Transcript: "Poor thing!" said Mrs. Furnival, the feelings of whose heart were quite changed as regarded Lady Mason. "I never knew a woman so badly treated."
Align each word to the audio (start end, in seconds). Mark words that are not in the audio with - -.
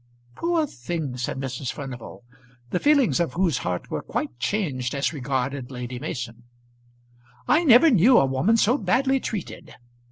"Poor 0.35 0.65
thing!" 0.65 1.15
said 1.15 1.37
Mrs. 1.37 1.71
Furnival, 1.71 2.23
the 2.71 2.79
feelings 2.79 3.19
of 3.19 3.33
whose 3.33 3.59
heart 3.59 3.91
were 3.91 4.01
quite 4.01 4.35
changed 4.39 4.95
as 4.95 5.13
regarded 5.13 5.69
Lady 5.69 5.99
Mason. 5.99 6.41
"I 7.47 7.63
never 7.63 7.91
knew 7.91 8.17
a 8.17 8.25
woman 8.25 8.57
so 8.57 8.79
badly 8.79 9.19
treated." 9.19 9.75